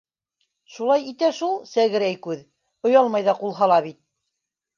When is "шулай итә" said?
0.77-1.29